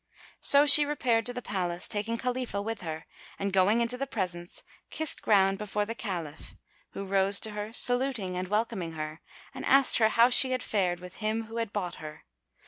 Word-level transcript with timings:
So 0.39 0.65
she 0.65 0.83
repaired 0.83 1.27
to 1.27 1.33
the 1.33 1.43
Palace, 1.43 1.87
taking 1.87 2.17
Khalifah 2.17 2.59
with 2.63 2.81
her, 2.81 3.05
and 3.37 3.53
going 3.53 3.81
into 3.81 3.99
the 3.99 4.07
presence, 4.07 4.63
kissed 4.89 5.21
ground 5.21 5.59
before 5.59 5.85
the 5.85 5.93
Caliph, 5.93 6.55
who 6.93 7.05
rose 7.05 7.39
to 7.41 7.51
her, 7.51 7.71
saluting 7.71 8.35
and 8.35 8.47
welcoming 8.47 8.93
her, 8.93 9.21
and 9.53 9.63
asked 9.63 9.99
her 9.99 10.09
how 10.09 10.31
she 10.31 10.53
had 10.53 10.63
fared 10.63 10.99
with 11.01 11.17
him 11.17 11.43
who 11.43 11.57
had 11.57 11.71
bought 11.71 11.97
her. 12.01 12.23